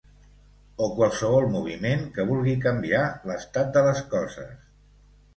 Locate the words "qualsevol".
0.93-1.43